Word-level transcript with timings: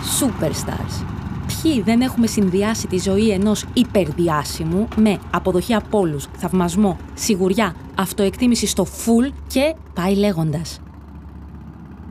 Superstars. 0.00 1.04
Ποιοι 1.46 1.82
δεν 1.82 2.00
έχουμε 2.00 2.26
συνδυάσει 2.26 2.86
τη 2.86 2.98
ζωή 2.98 3.30
ενός 3.30 3.64
υπερδιάσημου 3.72 4.88
με 4.96 5.18
αποδοχή 5.30 5.74
από 5.74 5.98
όλους, 5.98 6.26
θαυμασμό, 6.36 6.98
σιγουριά, 7.14 7.74
αυτοεκτίμηση 7.98 8.66
στο 8.66 8.86
full 8.86 9.32
και 9.46 9.74
πάει 9.94 10.14
λέγοντας. 10.14 10.80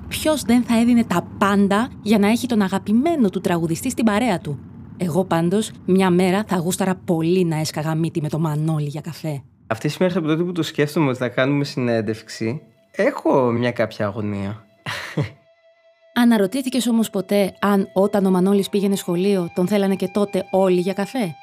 Ποιος 0.07 0.41
δεν 0.41 0.63
θα 0.63 0.79
έδινε 0.79 1.03
τα 1.03 1.27
πάντα 1.37 1.89
για 2.01 2.17
να 2.17 2.27
έχει 2.27 2.47
τον 2.47 2.61
αγαπημένο 2.61 3.29
του 3.29 3.41
τραγουδιστή 3.41 3.89
στην 3.89 4.05
παρέα 4.05 4.39
του; 4.39 4.59
Εγώ 4.97 5.25
πάντως 5.25 5.71
μια 5.85 6.09
μέρα 6.09 6.43
θα 6.47 6.55
γούσταρα 6.57 6.95
πολύ 7.05 7.45
να 7.45 7.59
έσκαγα 7.59 7.95
μύτη 7.95 8.21
με 8.21 8.29
το 8.29 8.39
Μανώλη 8.39 8.87
για 8.87 9.01
καφέ. 9.01 9.43
Αυτέ 9.67 9.87
τι 9.87 9.95
μέρε 9.99 10.17
από 10.17 10.27
τότε 10.27 10.43
που 10.43 10.51
το 10.51 10.63
σκέφτομαι 10.63 11.09
ότι 11.09 11.17
θα 11.17 11.29
κάνουμε 11.29 11.63
συνέντευξη, 11.63 12.61
έχω 12.91 13.51
μια 13.51 13.71
κάποια 13.71 14.05
αγωνία. 14.05 14.65
Αναρωτήθηκες 16.21 16.87
όμως 16.87 17.09
ποτέ 17.09 17.53
αν 17.59 17.89
όταν 17.93 18.25
ο 18.25 18.29
Μανώλης 18.29 18.69
πήγαινε 18.69 18.95
σχολείο 18.95 19.51
τον 19.55 19.67
θέλανε 19.67 19.95
και 19.95 20.07
τότε 20.07 20.47
όλοι 20.49 20.79
για 20.79 20.93
καφέ; 20.93 21.35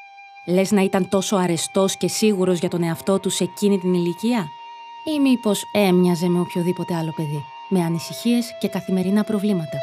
Λες 0.47 0.71
να 0.71 0.83
ήταν 0.83 1.09
τόσο 1.09 1.37
αρεστός 1.37 1.97
και 1.97 2.09
σίγουρος 2.09 2.59
για 2.59 2.69
τον 2.69 2.83
εαυτό 2.83 3.19
του 3.19 3.31
σε 3.31 3.45
εκείνη 3.45 3.79
την 3.79 3.95
ηλικία; 3.95 4.47
Ή 5.17 5.21
μήπως 5.21 5.63
έμοιαζε 5.73 6.29
με 6.29 6.41
οποιοδήποτε 6.41 6.95
άλλο 6.95 7.13
παιδί, 7.17 7.45
με 7.69 7.81
ανησυχίες 7.81 8.57
και 8.61 8.69
καθημερινά 8.69 9.25
προβλήματα; 9.25 9.79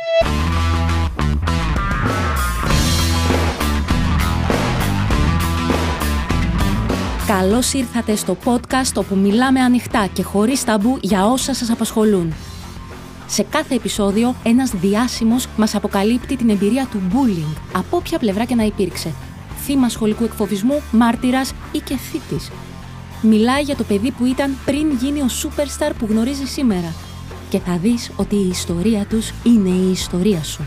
Καλώς 7.28 7.73
ήρθατε 7.73 8.16
στο 8.16 8.38
podcast 8.46 8.94
όπου 8.96 9.16
μιλάμε 9.16 9.60
ανοιχτά 9.60 10.08
και 10.14 10.23
χωρίς 10.23 10.64
ταμπού 10.64 10.98
για 11.02 11.26
όσα 11.26 11.54
σας 11.54 11.70
απασχολούν. 11.70 12.34
Σε 13.27 13.44
κάθε 13.44 13.76
επεισόδιο, 13.76 14.36
ένας 14.44 14.72
διάσημος 14.72 15.48
μας 15.58 15.76
αποκαλύπτει 15.76 16.36
την 16.36 16.50
εμπειρία 16.50 16.88
του 16.91 17.02
bullying, 17.12 17.58
από 17.73 17.98
όποια 17.98 18.20
πλευρά 18.20 18.45
και 18.45 18.56
να 18.56 18.64
υπήρξε. 18.64 19.14
Θύμα 19.66 19.89
σχολικού 19.89 20.23
εκφοβισμού, 20.23 20.81
μάρτυρας 20.92 21.53
ή 21.72 21.80
και 21.80 21.95
θήτης. 21.95 22.52
Μιλάει 23.22 23.61
για 23.61 23.75
το 23.75 23.83
παιδί 23.83 24.11
που 24.11 24.25
ήταν 24.25 24.58
πριν 24.66 24.92
γίνει 24.92 25.22
ο 25.22 25.28
superstar 25.44 25.92
που 26.00 26.08
γνωρίζει 26.09 26.45
σήμερα. 26.45 26.94
Και 27.50 27.59
θα 27.59 27.78
δεις 27.78 28.11
ότι 28.16 28.36
η 28.36 28.48
ιστορία 28.48 29.06
τους 29.06 29.31
είναι 29.44 29.70
η 29.70 29.92
ιστορία 29.92 30.44
σου. 30.44 30.66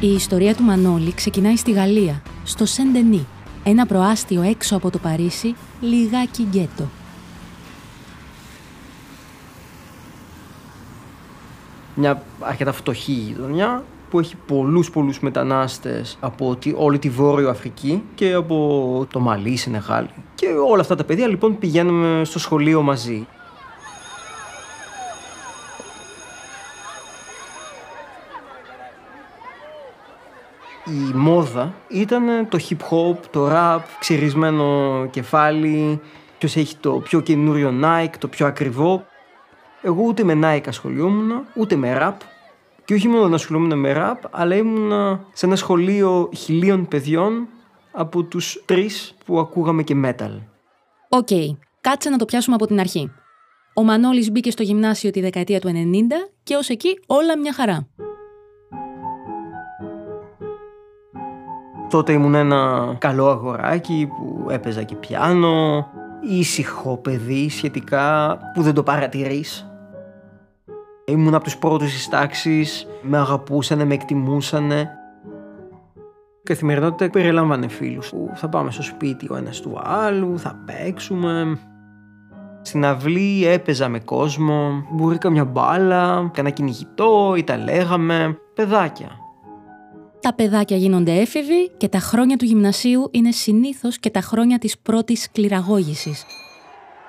Η 0.00 0.12
ιστορία 0.12 0.54
του 0.54 0.62
Μανώλη 0.62 1.12
ξεκινάει 1.14 1.56
στη 1.56 1.70
Γαλλία, 1.70 2.22
στο 2.48 2.66
Σεντενί, 2.66 3.26
ένα 3.64 3.86
προάστιο 3.86 4.42
έξω 4.42 4.76
από 4.76 4.90
το 4.90 4.98
Παρίσι, 4.98 5.54
λιγάκι 5.80 6.42
γκέτο. 6.42 6.88
Μια 11.94 12.22
αρκετά 12.40 12.72
φτωχή 12.72 13.12
γειτονιά 13.12 13.84
που 14.10 14.18
έχει 14.18 14.36
πολλούς 14.46 14.90
πολλούς 14.90 15.20
μετανάστες 15.20 16.16
από 16.20 16.56
τη, 16.56 16.72
όλη 16.76 16.98
τη 16.98 17.08
Βόρειο 17.08 17.50
Αφρική 17.50 18.02
και 18.14 18.32
από 18.32 19.06
το 19.10 19.20
Μαλί, 19.20 19.56
Σενεγάλη. 19.56 20.10
Και 20.34 20.46
όλα 20.70 20.80
αυτά 20.80 20.94
τα 20.94 21.04
παιδιά 21.04 21.26
λοιπόν 21.26 21.58
πηγαίνουμε 21.58 22.24
στο 22.24 22.38
σχολείο 22.38 22.82
μαζί. 22.82 23.26
Η 30.84 31.14
μόδα 31.14 31.74
ήταν 31.88 32.48
το 32.48 32.58
hip 32.68 32.76
hop, 32.90 33.16
το 33.30 33.48
rap, 33.52 33.80
ξυρισμένο 33.98 35.06
κεφάλι, 35.10 36.00
ποιος 36.38 36.56
έχει 36.56 36.76
το 36.76 36.92
πιο 36.92 37.20
καινούριο 37.20 37.74
Nike, 37.82 38.14
το 38.18 38.28
πιο 38.28 38.46
ακριβό. 38.46 39.06
Εγώ 39.82 40.02
ούτε 40.02 40.24
με 40.24 40.38
Nike 40.42 40.68
ασχολιόμουν, 40.68 41.30
ούτε 41.54 41.76
με 41.76 41.98
rap. 42.00 42.16
Και 42.84 42.94
όχι 42.94 43.08
μόνο 43.08 43.28
να 43.28 43.34
ασχολούμουν 43.34 43.78
με 43.78 43.94
rap, 43.96 44.28
αλλά 44.30 44.54
ήμουν 44.54 45.20
σε 45.32 45.46
ένα 45.46 45.56
σχολείο 45.56 46.30
χιλίων 46.36 46.88
παιδιών 46.88 47.48
από 47.92 48.22
τους 48.22 48.62
τρεις 48.64 49.14
που 49.24 49.38
ακούγαμε 49.38 49.82
και 49.82 49.94
metal. 50.04 50.40
OK, 51.08 51.28
κάτσε 51.80 52.10
να 52.10 52.16
το 52.16 52.24
πιάσουμε 52.24 52.54
από 52.54 52.66
την 52.66 52.80
αρχή. 52.80 53.12
Ο 53.74 53.82
Μανώλης 53.82 54.30
μπήκε 54.30 54.50
στο 54.50 54.62
γυμνάσιο 54.62 55.10
τη 55.10 55.20
δεκαετία 55.20 55.60
του 55.60 55.68
90 55.68 55.72
και 56.42 56.54
ως 56.54 56.68
εκεί 56.68 56.98
όλα 57.06 57.38
μια 57.38 57.52
χαρά. 57.52 57.88
Τότε 61.90 62.12
ήμουν 62.12 62.34
ένα 62.34 62.94
καλό 62.98 63.28
αγοράκι 63.28 64.08
που 64.16 64.50
έπαιζα 64.50 64.82
και 64.82 64.94
πιάνο, 64.94 65.86
ήσυχο 66.20 66.96
παιδί 66.96 67.48
σχετικά 67.48 68.38
που 68.54 68.62
δεν 68.62 68.74
το 68.74 68.82
παρατηρείς. 68.82 69.70
Ήμουν 71.04 71.34
από 71.34 71.44
τους 71.44 71.58
πρώτους 71.58 71.92
της 71.92 72.08
τάξης, 72.08 72.86
με 73.02 73.18
αγαπούσανε, 73.18 73.84
με 73.84 73.94
εκτιμούσανε. 73.94 74.90
Η 76.40 76.42
καθημερινότητα 76.42 77.10
περιλάμβανε 77.10 77.68
φίλους 77.68 78.08
που 78.08 78.30
θα 78.34 78.48
πάμε 78.48 78.70
στο 78.70 78.82
σπίτι 78.82 79.26
ο 79.30 79.36
ένας 79.36 79.60
του 79.60 79.80
άλλου, 79.84 80.38
θα 80.38 80.62
παίξουμε. 80.66 81.58
Στην 82.62 82.84
αυλή 82.84 83.46
έπαιζα 83.46 83.88
με 83.88 84.00
κόσμο, 84.00 84.84
μπορεί 84.90 85.18
καμιά 85.18 85.44
μπάλα, 85.44 86.30
κανένα 86.32 86.54
κυνηγητό 86.54 87.34
ή 87.36 87.44
τα 87.44 87.56
λέγαμε, 87.56 88.38
παιδάκια. 88.54 89.08
Τα 90.20 90.34
παιδάκια 90.34 90.76
γίνονται 90.76 91.12
έφηβοι 91.12 91.70
και 91.76 91.88
τα 91.88 91.98
χρόνια 91.98 92.36
του 92.36 92.44
γυμνασίου 92.44 93.08
είναι 93.10 93.30
συνήθως 93.30 93.98
και 93.98 94.10
τα 94.10 94.20
χρόνια 94.20 94.58
της 94.58 94.78
πρώτης 94.78 95.22
σκληραγώγησης. 95.22 96.24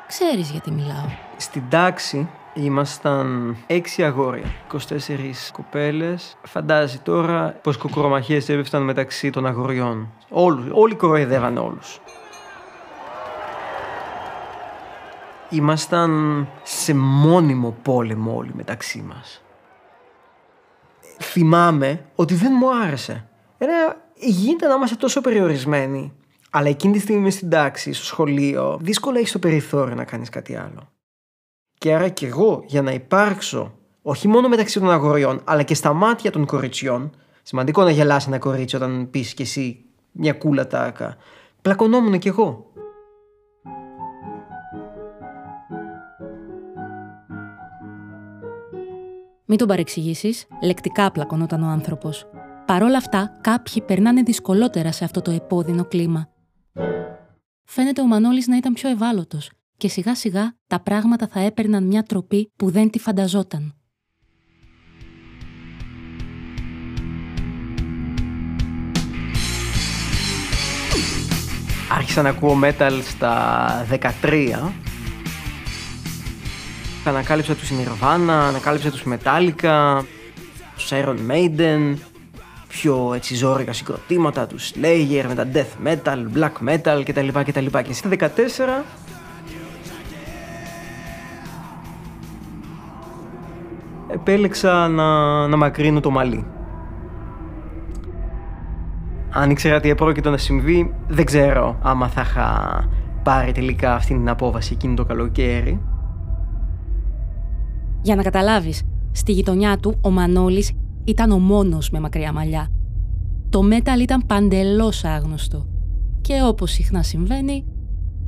Ξέρεις 0.07 0.49
γιατί 0.49 0.71
μιλάω. 0.71 1.05
Στην 1.37 1.63
τάξη 1.69 2.29
ήμασταν 2.53 3.57
έξι 3.67 4.03
αγόρια, 4.03 4.53
24 4.67 5.51
κοπέλες. 5.51 6.37
Φαντάζει 6.43 6.97
τώρα 6.97 7.59
πως 7.63 7.77
κοκορομαχίες 7.77 8.49
έπεφταν 8.49 8.83
μεταξύ 8.83 9.29
των 9.29 9.45
αγοριών. 9.45 10.13
Όλους, 10.29 10.65
όλοι 10.71 10.95
κοροϊδεύαν 10.95 11.57
όλους. 11.57 12.01
Ήμασταν 15.49 16.47
σε 16.63 16.93
μόνιμο 16.93 17.75
πόλεμο 17.81 18.35
όλοι 18.35 18.51
μεταξύ 18.55 19.05
μας 19.07 19.41
θυμάμαι 21.29 22.05
ότι 22.15 22.33
δεν 22.33 22.51
μου 22.59 22.75
άρεσε. 22.75 23.27
Ένα, 23.57 23.97
γίνεται 24.15 24.67
να 24.67 24.73
είμαστε 24.73 24.95
τόσο 24.95 25.21
περιορισμένοι. 25.21 26.13
Αλλά 26.49 26.67
εκείνη 26.69 26.93
τη 26.93 26.99
στιγμή 26.99 27.31
στην 27.31 27.49
τάξη, 27.49 27.93
στο 27.93 28.05
σχολείο, 28.05 28.79
δύσκολα 28.81 29.19
έχεις 29.19 29.31
το 29.31 29.39
περιθώριο 29.39 29.95
να 29.95 30.03
κάνεις 30.03 30.29
κάτι 30.29 30.55
άλλο. 30.55 30.89
Και 31.77 31.93
άρα 31.93 32.09
και 32.09 32.27
εγώ 32.27 32.63
για 32.65 32.81
να 32.81 32.91
υπάρξω 32.91 33.73
όχι 34.01 34.27
μόνο 34.27 34.47
μεταξύ 34.47 34.79
των 34.79 34.91
αγοριών, 34.91 35.41
αλλά 35.43 35.63
και 35.63 35.73
στα 35.73 35.93
μάτια 35.93 36.31
των 36.31 36.45
κοριτσιών. 36.45 37.11
Σημαντικό 37.43 37.83
να 37.83 37.91
γελάσει 37.91 38.27
ένα 38.27 38.37
κορίτσι 38.37 38.75
όταν 38.75 39.09
πεις 39.09 39.33
κι 39.33 39.41
εσύ 39.41 39.85
μια 40.11 40.33
κούλα 40.33 40.67
τάκα. 40.67 41.17
Πλακωνόμουν 41.61 42.19
κι 42.19 42.27
εγώ. 42.27 42.68
Μην 49.51 49.57
τον 49.57 49.67
παρεξηγήσεις, 49.67 50.45
λεκτικά 50.63 51.11
πλακωνόταν 51.11 51.63
ο 51.63 51.67
άνθρωπος. 51.67 52.25
Παρ' 52.65 52.83
όλα 52.83 52.97
αυτά, 52.97 53.37
κάποιοι 53.41 53.81
περνάνε 53.81 54.21
δυσκολότερα 54.21 54.91
σε 54.91 55.03
αυτό 55.03 55.21
το 55.21 55.31
επώδυνο 55.31 55.85
κλίμα. 55.85 56.29
Φαίνεται 57.63 58.01
ο 58.01 58.05
Μανώλης 58.05 58.47
να 58.47 58.57
ήταν 58.57 58.73
πιο 58.73 58.89
ευάλωτος 58.89 59.51
και 59.77 59.87
σιγά 59.87 60.15
σιγά 60.15 60.55
τα 60.67 60.79
πράγματα 60.79 61.27
θα 61.27 61.39
έπαιρναν 61.39 61.83
μια 61.83 62.03
τροπή 62.03 62.51
που 62.55 62.69
δεν 62.69 62.89
τη 62.89 62.99
φανταζόταν. 62.99 63.75
Άρχισα 71.91 72.21
να 72.21 72.29
ακούω 72.29 72.59
metal 72.63 72.99
στα 73.03 73.85
13 73.89 74.88
Ανακάλυψα 77.05 77.55
τους 77.55 77.69
Nirvana, 77.71 78.29
ανακάλυψα 78.29 78.91
τους 78.91 79.03
Metallica, 79.09 80.01
τους 80.75 80.89
Iron 80.91 81.17
Maiden, 81.31 81.95
πιο 82.67 83.11
έτσι 83.15 83.35
ζόρικα 83.35 83.73
συγκροτήματα, 83.73 84.47
τους 84.47 84.71
Slayer 84.73 85.23
με 85.27 85.35
τα 85.35 85.47
Death 85.53 85.87
Metal, 85.87 86.17
Black 86.37 86.69
Metal 86.69 87.01
κτλ. 87.05 87.27
κτλ. 87.27 87.65
Και 87.65 87.93
στα 87.93 88.09
14 88.09 88.83
επέλεξα 94.07 94.87
να, 94.87 95.47
να 95.47 95.57
μακρύνω 95.57 95.99
το 95.99 96.09
μαλλί. 96.09 96.45
Αν 99.29 99.49
ήξερα 99.49 99.79
τι 99.79 99.89
επρόκειτο 99.89 100.29
να 100.29 100.37
συμβεί, 100.37 100.93
δεν 101.07 101.25
ξέρω 101.25 101.79
άμα 101.81 102.07
θα 102.07 102.21
είχα 102.21 102.89
πάρει 103.23 103.51
τελικά 103.51 103.95
αυτή 103.95 104.13
την 104.13 104.29
απόβαση 104.29 104.73
εκείνο 104.73 104.93
το 104.93 105.05
καλοκαίρι. 105.05 105.81
Για 108.01 108.15
να 108.15 108.23
καταλάβεις, 108.23 108.83
στη 109.11 109.31
γειτονιά 109.31 109.77
του 109.77 109.97
ο 110.01 110.09
Μανώλης 110.09 110.71
ήταν 111.03 111.31
ο 111.31 111.39
μόνος 111.39 111.89
με 111.89 111.99
μακριά 111.99 112.33
μαλλιά. 112.33 112.67
Το 113.49 113.61
μέταλ 113.61 114.01
ήταν 114.01 114.25
παντελώς 114.25 115.03
άγνωστο. 115.03 115.67
Και 116.21 116.41
όπως 116.43 116.71
συχνά 116.71 117.03
συμβαίνει, 117.03 117.65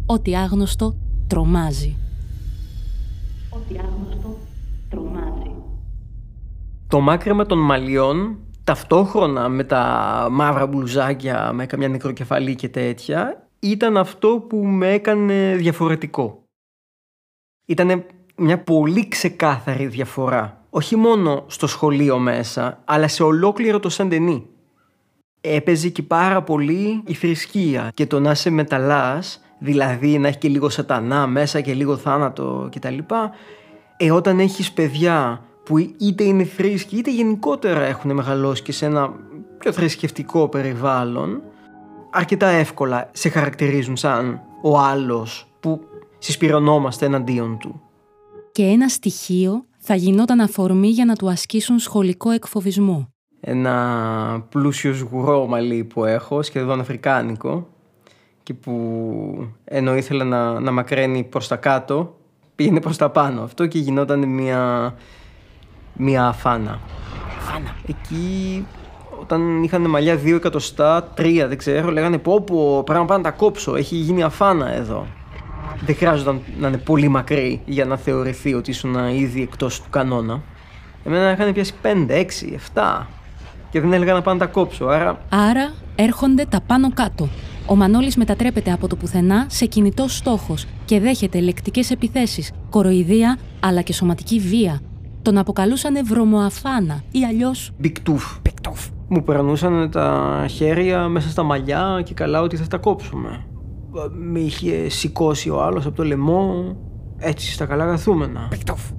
ό,τι 0.06 0.35
άγνωστο 0.35 0.97
τρομάζει. 1.27 1.95
Ό,τι 3.50 3.75
άγνωστο 3.77 4.38
τρομάζει. 4.89 5.51
Το 6.88 7.00
μάκρυμα 7.00 7.45
των 7.45 7.57
μαλλιών 7.57 8.38
ταυτόχρονα 8.63 9.50
με 9.50 9.63
τα 9.63 10.27
μαύρα 10.31 10.67
μπλουζάκια 10.67 11.51
με 11.53 11.65
καμιά 11.65 11.88
νεκροκεφαλή 11.88 12.56
και 12.56 12.69
τέτοια 12.69 13.50
ήταν 13.59 13.97
αυτό 13.97 14.45
που 14.50 14.57
με 14.57 14.91
έκανε 14.91 15.56
διαφορετικό. 15.56 16.44
Ήταν 17.65 18.06
μια 18.41 18.63
πολύ 18.63 19.07
ξεκάθαρη 19.07 19.88
διαφορά. 19.88 20.65
Όχι 20.69 20.95
μόνο 20.95 21.43
στο 21.47 21.67
σχολείο 21.67 22.17
μέσα, 22.17 22.81
αλλά 22.85 23.07
σε 23.07 23.23
ολόκληρο 23.23 23.79
το 23.79 23.89
Σαντενί. 23.89 24.45
Έπαιζε 25.41 25.89
και 25.89 26.03
πάρα 26.03 26.41
πολύ 26.41 27.01
η 27.05 27.13
θρησκεία 27.13 27.91
και 27.93 28.05
το 28.05 28.19
να 28.19 28.31
είσαι 28.31 28.49
μεταλλάς, 28.49 29.41
δηλαδή 29.59 30.17
να 30.17 30.27
έχει 30.27 30.38
και 30.38 30.47
λίγο 30.47 30.69
σατανά 30.69 31.27
μέσα 31.27 31.61
και 31.61 31.73
λίγο 31.73 31.97
θάνατο 31.97 32.69
κτλ. 32.71 32.97
Ε, 33.97 34.11
όταν 34.11 34.39
έχεις 34.39 34.71
παιδιά 34.71 35.41
που 35.63 35.77
είτε 35.77 36.23
είναι 36.23 36.43
θρήσκοι 36.43 36.97
είτε 36.97 37.11
γενικότερα 37.11 37.81
έχουν 37.81 38.11
μεγαλώσει 38.11 38.61
και 38.61 38.71
σε 38.71 38.85
ένα 38.85 39.13
πιο 39.57 39.71
θρησκευτικό 39.71 40.47
περιβάλλον, 40.47 41.41
αρκετά 42.11 42.47
εύκολα 42.47 43.09
σε 43.11 43.29
χαρακτηρίζουν 43.29 43.97
σαν 43.97 44.41
ο 44.61 44.79
άλλος 44.79 45.47
που 45.59 45.81
συσπηρωνόμαστε 46.17 47.05
εναντίον 47.05 47.57
του. 47.57 47.81
Και 48.51 48.63
ένα 48.63 48.88
στοιχείο 48.88 49.65
θα 49.77 49.95
γινόταν 49.95 50.39
αφορμή 50.39 50.88
για 50.88 51.06
να 51.06 51.15
του 51.15 51.30
ασκήσουν 51.30 51.80
σχολικό 51.80 52.30
εκφοβισμό. 52.30 53.07
Ένα 53.39 54.45
πλούσιος 54.50 54.98
σγουρό 54.98 55.48
μαλλί 55.48 55.83
που 55.83 56.06
έχω, 56.06 56.42
σχεδόν 56.42 56.80
αφρικάνικο 56.80 57.68
και 58.44 58.53
που 58.53 58.74
ενώ 59.63 59.95
ήθελα 59.95 60.24
να, 60.24 60.59
να 60.59 60.71
μακραίνει 60.71 61.24
προς 61.24 61.48
τα 61.48 61.56
κάτω, 61.56 62.18
πήγαινε 62.56 62.81
προς 62.81 62.98
τα 62.98 63.09
πάνω. 63.09 63.42
Αυτό 63.42 63.68
και 63.68 63.80
γινόταν 63.80 64.27
μια, 64.27 64.94
μια 65.94 66.27
αφάνα. 66.27 66.80
Αφάνα. 67.38 67.75
Εκεί 67.88 68.65
όταν 69.21 69.63
είχαν 69.63 69.89
μαλλιά 69.89 70.15
δύο 70.15 70.36
εκατοστά, 70.36 71.03
τρία 71.03 71.48
δεν 71.48 71.57
ξέρω, 71.57 71.92
λέγανε 71.92 72.18
πω 72.18 72.42
πω 72.42 72.83
πρέπει 72.83 73.00
να 73.00 73.06
πάω 73.06 73.18
να 73.18 73.24
τα 73.24 73.31
κόψω, 73.31 73.75
έχει 73.75 73.95
γίνει 73.95 74.24
αφάνα 74.24 74.74
εδώ. 74.74 75.07
Δεν 75.85 75.95
χρειάζονταν 75.95 76.41
να 76.59 76.67
είναι 76.67 76.77
πολύ 76.77 77.07
μακρύ 77.07 77.61
για 77.65 77.85
να 77.85 77.97
θεωρηθεί 77.97 78.53
ότι 78.53 78.69
ήσουν 78.69 78.95
ήδη 78.95 79.41
εκτός 79.41 79.81
του 79.81 79.89
κανόνα. 79.89 80.41
Εμένα 81.05 81.31
είχαν 81.31 81.53
πιάσει 81.53 81.73
5, 81.83 81.87
6, 82.09 82.23
7 82.73 83.05
και 83.69 83.81
δεν 83.81 83.93
έλεγα 83.93 84.13
να 84.13 84.21
πάω 84.21 84.33
να 84.33 84.39
τα 84.39 84.45
κόψω, 84.45 84.85
άρα... 84.85 85.19
Άρα 85.29 85.71
έρχονται 85.95 86.45
τα 86.45 86.61
πάνω 86.67 86.91
κάτω. 86.93 87.29
Ο 87.65 87.75
Μανώλης 87.75 88.15
μετατρέπεται 88.15 88.71
από 88.71 88.87
το 88.87 88.95
πουθενά 88.95 89.45
σε 89.49 89.65
κινητός 89.65 90.17
στόχος 90.17 90.65
και 90.85 90.99
δέχεται 90.99 91.39
λεκτικές 91.39 91.91
επιθέσεις, 91.91 92.51
κοροϊδία 92.69 93.37
αλλά 93.59 93.81
και 93.81 93.93
σωματική 93.93 94.39
βία. 94.39 94.81
Τον 95.21 95.37
αποκαλούσαν 95.37 96.05
βρωμοαφάνα 96.05 97.03
ή 97.11 97.25
αλλιώς... 97.25 97.71
Μπικτούφ. 97.77 98.23
Μου 99.07 99.23
περνούσαν 99.23 99.91
τα 99.91 100.45
χέρια 100.49 101.07
μέσα 101.07 101.29
στα 101.29 101.43
μαλλιά 101.43 102.01
και 102.03 102.13
καλά 102.13 102.41
ότι 102.41 102.55
θα 102.55 102.67
τα 102.67 102.77
κόψουμε. 102.77 103.45
Με 104.11 104.39
είχε 104.39 104.89
σηκώσει 104.89 105.49
ο 105.49 105.61
άλλος 105.61 105.85
από 105.85 105.95
το 105.95 106.03
λαιμό, 106.03 106.75
έτσι 107.17 107.51
στα 107.51 107.65
καλά 107.65 107.85
καθούμενα. 107.85 108.49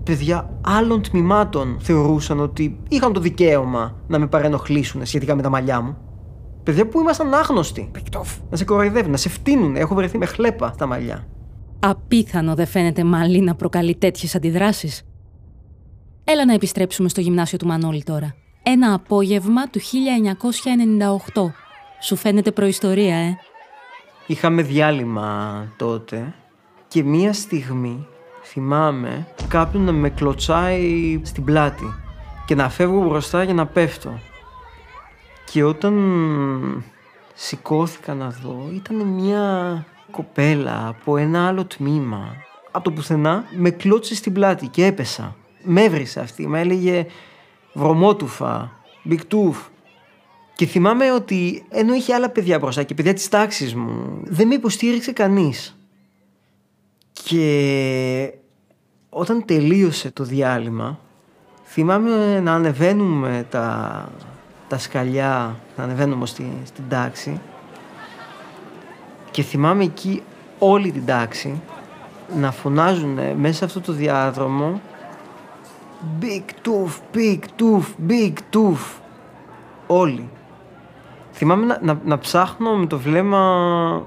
Παιδιά 0.04 0.58
άλλων 0.60 1.02
τμήματων 1.02 1.76
θεωρούσαν 1.80 2.40
ότι 2.40 2.78
είχαν 2.88 3.12
το 3.12 3.20
δικαίωμα 3.20 3.96
να 4.06 4.18
με 4.18 4.26
παρενοχλήσουν 4.26 5.06
σχετικά 5.06 5.34
με 5.34 5.42
τα 5.42 5.48
μαλλιά 5.48 5.80
μου. 5.80 5.96
Παιδιά 6.62 6.88
που 6.88 7.00
ήμασταν 7.00 7.34
άγνωστοι. 7.34 7.90
Να 8.50 8.56
σε 8.56 8.64
κοροϊδεύουν, 8.64 9.10
να 9.10 9.16
σε 9.16 9.28
φτύνουν. 9.28 9.76
Έχω 9.76 9.94
βρεθεί 9.94 10.18
με 10.18 10.26
χλέπα 10.26 10.72
στα 10.74 10.86
μαλλιά. 10.86 11.26
Απίθανο 11.80 12.54
δεν 12.54 12.66
φαίνεται 12.66 13.04
μαλλί 13.04 13.40
να 13.40 13.54
προκαλεί 13.54 13.94
τέτοιες 13.94 14.34
αντιδράσεις. 14.34 15.02
Έλα 16.24 16.44
να 16.44 16.54
επιστρέψουμε 16.54 17.08
στο 17.08 17.20
γυμνάσιο 17.20 17.58
του 17.58 17.66
Μανώλη 17.66 18.02
τώρα. 18.02 18.34
Ένα 18.62 18.94
απόγευμα 18.94 19.66
του 19.66 19.80
1998. 19.80 21.42
Σου 22.02 22.16
φαίνεται 22.16 22.50
προϊστορία, 22.50 23.16
ε; 23.16 23.36
Είχαμε 24.26 24.62
διάλειμμα 24.62 25.66
τότε 25.76 26.34
και 26.88 27.02
μία 27.02 27.32
στιγμή 27.32 28.06
θυμάμαι 28.42 29.26
κάποιον 29.48 29.82
να 29.82 29.92
με 29.92 30.10
κλωτσάει 30.10 31.20
στην 31.24 31.44
πλάτη 31.44 31.94
και 32.46 32.54
να 32.54 32.68
φεύγω 32.68 33.00
μπροστά 33.00 33.42
για 33.42 33.54
να 33.54 33.66
πέφτω. 33.66 34.18
Και 35.44 35.64
όταν 35.64 35.94
σηκώθηκα 37.34 38.14
να 38.14 38.28
δω 38.28 38.70
ήταν 38.74 38.96
μια 38.96 39.86
κοπέλα 40.10 40.88
από 40.88 41.16
ένα 41.16 41.46
άλλο 41.46 41.64
τμήμα. 41.64 42.36
Από 42.70 42.84
το 42.84 42.90
πουθενά 42.90 43.44
με 43.56 43.70
κλώτσε 43.70 44.14
στην 44.14 44.32
πλάτη 44.32 44.66
και 44.66 44.86
έπεσα. 44.86 45.36
Με 45.64 45.82
έβρισε 45.82 46.20
αυτή, 46.20 46.46
με 46.46 46.60
έλεγε 46.60 47.06
βρωμότουφα, 47.72 48.70
μπικτούφ. 49.02 49.58
Και 50.54 50.66
θυμάμαι 50.66 51.12
ότι 51.12 51.64
ενώ 51.70 51.94
είχε 51.94 52.14
άλλα 52.14 52.30
παιδιά 52.30 52.58
μπροστά 52.58 52.82
και 52.82 52.94
παιδιά 52.94 53.14
της 53.14 53.28
τάξης 53.28 53.74
μου, 53.74 54.20
δεν 54.24 54.46
με 54.46 54.54
υποστήριξε 54.54 55.12
κανείς. 55.12 55.76
Και 57.12 58.34
όταν 59.08 59.44
τελείωσε 59.44 60.10
το 60.10 60.24
διάλειμμα, 60.24 60.98
θυμάμαι 61.64 62.40
να 62.40 62.52
ανεβαίνουμε 62.52 63.46
τα, 63.50 64.08
τα 64.68 64.78
σκαλιά, 64.78 65.60
να 65.76 65.84
ανεβαίνουμε 65.84 66.26
στη, 66.26 66.52
στην 66.64 66.84
τάξη 66.88 67.40
και 69.30 69.42
θυμάμαι 69.42 69.84
εκεί 69.84 70.22
όλη 70.58 70.90
την 70.90 71.06
τάξη 71.06 71.60
να 72.36 72.52
φωνάζουν 72.52 73.18
μέσα 73.36 73.54
σε 73.54 73.64
αυτό 73.64 73.80
το 73.80 73.92
διάδρομο 73.92 74.80
Big 76.20 76.44
tooth, 76.62 77.00
big 77.12 77.40
tooth, 77.56 77.94
big 78.08 78.32
tooth. 78.50 79.00
Όλοι. 79.86 80.28
Θυμάμαι 81.44 81.66
να, 81.66 81.78
να, 81.82 82.00
να 82.04 82.18
ψάχνω 82.18 82.76
με 82.76 82.86
το 82.86 82.98
βλέμμα 82.98 84.02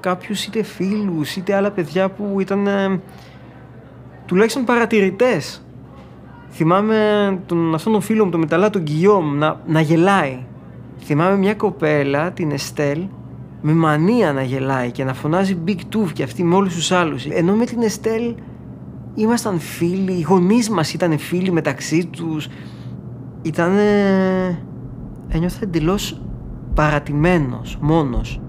κάποιους 0.00 0.44
είτε 0.44 0.62
φίλους 0.62 1.36
είτε 1.36 1.54
άλλα 1.54 1.70
παιδιά 1.70 2.10
που 2.10 2.40
ήταν 2.40 2.66
ε, 2.66 3.00
τουλάχιστον 4.26 4.64
παρατηρητές. 4.64 5.64
Θυμάμαι 6.50 6.96
τον, 7.46 7.74
αυτόν 7.74 7.92
τον 7.92 8.00
φίλο 8.00 8.24
μου, 8.24 8.30
τον 8.30 8.40
Μεταλλά, 8.40 8.70
τον 8.70 8.82
Γκιόμ, 8.82 9.38
να, 9.38 9.60
να 9.66 9.80
γελάει. 9.80 10.38
Θυμάμαι 10.98 11.36
μια 11.36 11.54
κοπέλα, 11.54 12.32
την 12.32 12.50
Εστέλ, 12.50 13.00
με 13.60 13.72
μανία 13.72 14.32
να 14.32 14.42
γελάει 14.42 14.90
και 14.90 15.04
να 15.04 15.14
φωνάζει 15.14 15.58
Big 15.66 15.80
Tooth 15.94 16.12
και 16.12 16.22
αυτή 16.22 16.44
με 16.44 16.54
όλους 16.54 16.74
τους 16.74 16.92
άλλους. 16.92 17.24
Ενώ 17.26 17.54
με 17.54 17.64
την 17.64 17.82
Εστέλ 17.82 18.34
ήμασταν 19.14 19.58
φίλοι, 19.58 20.12
οι 20.12 20.22
γονείς 20.22 20.70
μας 20.70 20.94
ήταν 20.94 21.18
φίλοι 21.18 21.52
μεταξύ 21.52 22.06
τους. 22.06 22.48
Ήταν... 23.42 23.72
ένιωθα 25.28 25.58
εντελώς 25.62 26.20
παρατημένος, 26.74 27.78
μόνος. 27.80 28.40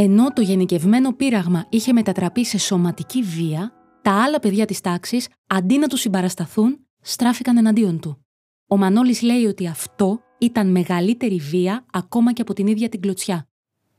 Ενώ 0.00 0.32
το 0.32 0.40
γενικευμένο 0.40 1.12
πείραγμα 1.12 1.66
είχε 1.68 1.92
μετατραπεί 1.92 2.44
σε 2.44 2.58
σωματική 2.58 3.22
βία, 3.22 3.72
τα 4.02 4.22
άλλα 4.22 4.38
παιδιά 4.38 4.64
της 4.64 4.80
τάξης, 4.80 5.28
αντί 5.46 5.78
να 5.78 5.86
τους 5.86 6.00
συμπαρασταθούν, 6.00 6.78
στράφηκαν 7.00 7.56
εναντίον 7.56 8.00
του. 8.00 8.24
Ο 8.66 8.76
Μανώλης 8.76 9.22
λέει 9.22 9.44
ότι 9.44 9.66
αυτό 9.66 10.20
ήταν 10.38 10.70
μεγαλύτερη 10.70 11.36
βία 11.36 11.84
ακόμα 11.92 12.32
και 12.32 12.42
από 12.42 12.52
την 12.52 12.66
ίδια 12.66 12.88
την 12.88 13.00
κλωτσιά. 13.00 13.48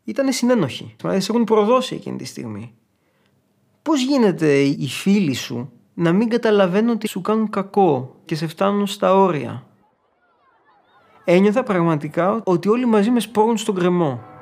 Ήταν 0.04 0.32
συνένοχοι. 0.32 0.96
Δηλαδή, 1.00 1.20
σε 1.20 1.32
έχουν 1.32 1.44
προδώσει 1.44 1.96
εκείνη 1.96 2.18
τη 2.18 2.26
στιγμή. 2.26 2.74
Πώς 3.82 4.02
γίνεται 4.02 4.60
οι 4.62 4.88
φίλοι 4.88 5.34
σου 5.34 5.72
να 5.94 6.12
μην 6.12 6.30
καταλαβαίνουν 6.30 6.90
ότι 6.90 7.08
σου 7.08 7.22
κάνουν 7.22 7.50
κακό 7.50 8.16
και 8.26 8.36
σε 8.36 8.48
φτάνουν 8.48 8.88
στα 8.88 9.16
όρια; 9.16 9.68
Ένιωθα 11.24 11.64
πραγματικά 11.64 12.42
ότι 12.44 12.70
όλοι 12.70 12.86
μαζί 12.86 13.10
με 13.10 13.20
σπρώχνουν 13.20 13.58
στον 13.58 13.76
κρεμό. 13.76 14.38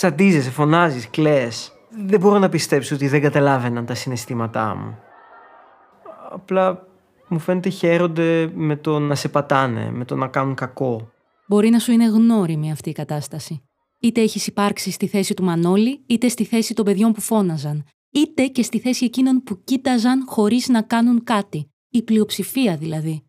Τσαντίζεσαι, 0.00 0.50
φωνάζεις, 0.50 1.10
κλαίες. 1.10 1.72
Δεν 2.06 2.20
μπορώ 2.20 2.38
να 2.38 2.48
πιστέψω 2.48 2.94
ότι 2.94 3.08
δεν 3.08 3.20
καταλάβαιναν 3.20 3.86
τα 3.86 3.94
συναισθήματά 3.94 4.74
μου. 4.74 4.98
Απλά 6.30 6.86
μου 7.28 7.38
φαίνεται 7.38 7.68
χαίρονται 7.68 8.50
με 8.54 8.76
το 8.76 8.98
να 8.98 9.14
σε 9.14 9.28
πατάνε, 9.28 9.90
με 9.90 10.04
το 10.04 10.16
να 10.16 10.28
κάνουν 10.28 10.54
κακό. 10.54 11.10
Μπορεί 11.46 11.70
να 11.70 11.78
σου 11.78 11.92
είναι 11.92 12.04
γνώριμη 12.04 12.70
αυτή 12.70 12.90
η 12.90 12.92
κατάσταση. 12.92 13.62
Είτε 14.00 14.20
έχεις 14.20 14.46
υπάρξει 14.46 14.90
στη 14.90 15.06
θέση 15.06 15.34
του 15.34 15.44
Μανώλη, 15.44 16.04
είτε 16.06 16.28
στη 16.28 16.44
θέση 16.44 16.74
των 16.74 16.84
παιδιών 16.84 17.12
που 17.12 17.20
φώναζαν, 17.20 17.84
είτε 18.10 18.46
και 18.46 18.62
στη 18.62 18.78
θέση 18.78 19.04
εκείνων 19.04 19.42
που 19.42 19.60
κοίταζαν 19.64 20.24
χωρίς 20.26 20.68
να 20.68 20.82
κάνουν 20.82 21.24
κάτι. 21.24 21.68
Η 21.90 22.02
πλειοψηφία 22.02 22.76
δηλαδή. 22.76 23.24